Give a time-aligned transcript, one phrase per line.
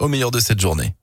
[0.00, 0.94] au meilleur de cette journée.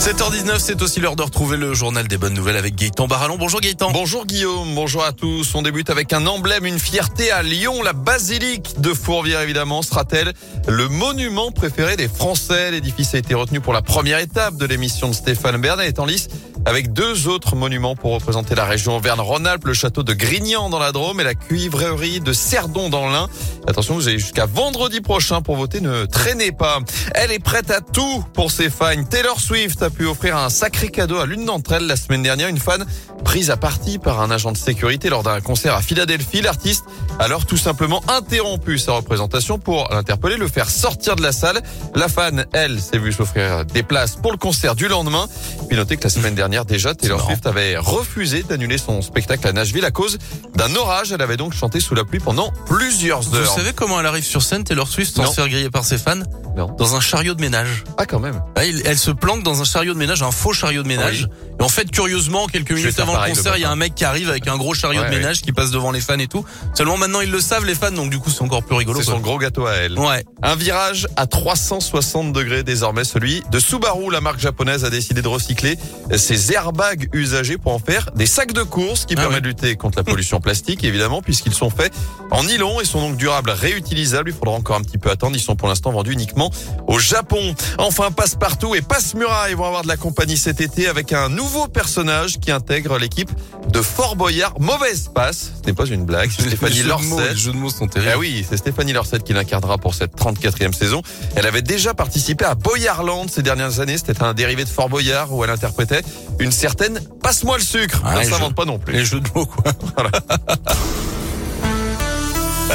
[0.00, 3.36] 7h19, c'est aussi l'heure de retrouver le journal des bonnes nouvelles avec Gaëtan Barallon.
[3.36, 3.90] Bonjour Gaëtan.
[3.90, 5.54] Bonjour Guillaume, bonjour à tous.
[5.54, 7.82] On débute avec un emblème, une fierté à Lyon.
[7.82, 10.32] La basilique de Fourvière, évidemment, sera-t-elle
[10.66, 12.70] le monument préféré des Français?
[12.70, 15.80] L'édifice a été retenu pour la première étape de l'émission de Stéphane Bern.
[15.80, 16.28] est en lice
[16.64, 20.92] avec deux autres monuments pour représenter la région Auvergne-Rhône-Alpes, le château de Grignan dans la
[20.92, 23.28] Drôme et la cuivrerie de Cerdon dans l'Ain.
[23.66, 26.80] Attention, vous avez jusqu'à vendredi prochain pour voter, ne traînez pas.
[27.14, 29.04] Elle est prête à tout pour ses fans.
[29.04, 32.48] Taylor Swift a pu offrir un sacré cadeau à l'une d'entre elles la semaine dernière,
[32.48, 32.84] une fan
[33.24, 36.40] prise à partie par un agent de sécurité lors d'un concert à Philadelphie.
[36.40, 36.84] L'artiste
[37.18, 41.60] alors tout simplement interrompu sa représentation pour l'interpeller, le faire sortir de la salle.
[41.94, 45.26] La fan, elle, s'est vue s'offrir des places pour le concert du lendemain.
[45.68, 49.52] Puis notez que la semaine dernière, déjà, Taylor Swift avait refusé d'annuler son spectacle à
[49.52, 50.18] Nashville à cause
[50.54, 51.12] d'un orage.
[51.12, 53.50] Elle avait donc chanté sous la pluie pendant plusieurs heures.
[53.50, 55.98] Vous savez comment elle arrive sur scène, Taylor Swift, sans se faire griller par ses
[55.98, 56.16] fans
[56.56, 56.74] Non.
[56.78, 57.84] Dans un chariot de ménage.
[57.96, 58.40] Ah, quand même.
[58.56, 61.28] Elle, se planque dans un chariot de ménage, un faux chariot de ménage.
[61.58, 64.04] Et en fait, curieusement, quelques minutes avant le concert, il y a un mec qui
[64.04, 66.44] arrive avec un gros chariot de ménage qui passe devant les fans et tout.
[66.74, 69.00] Seulement maintenant, ils le savent, les fans, donc du coup, c'est encore plus rigolo.
[69.00, 69.98] C'est son gros gâteau à elle.
[69.98, 70.24] Ouais.
[70.42, 74.12] Un virage à 360 degrés désormais, celui de Subaru.
[74.12, 75.78] La marque japonaise a décidé de recycler
[76.16, 79.76] ses airbags usagés pour en faire des sacs de course qui ah permettent de lutter
[79.76, 81.92] contre la pollution plastique, évidemment, puisqu'ils sont faits
[82.30, 84.30] en nylon et sont donc durables, réutilisables.
[84.30, 85.34] Il faudra encore un petit peu attendre.
[85.34, 86.50] Ils sont pour l'instant vendus uniquement
[86.86, 87.54] au Japon.
[87.78, 92.38] Enfin, Passe-Partout et Passe-Muraille vont avoir de la compagnie cet été avec un nouveau personnage
[92.38, 93.30] qui intègre l'équipe
[93.72, 94.60] de Fort Boyard.
[94.60, 95.52] Mauvaise passe.
[95.62, 96.30] Ce n'est pas une blague.
[97.02, 97.30] Lorset.
[97.30, 98.12] Les jeux de mots sont terribles.
[98.14, 101.02] Ah oui, c'est Stéphanie Lorset qui l'incarnera pour cette 34e saison.
[101.36, 103.98] Elle avait déjà participé à Boyardland ces dernières années.
[103.98, 106.02] C'était un dérivé de Fort Boyard où elle interprétait
[106.38, 108.02] une certaine Passe-moi le sucre.
[108.04, 108.94] Ah, ça s'invente pas non plus.
[108.94, 109.72] Les jeux de mots, quoi.
[109.96, 110.10] Voilà.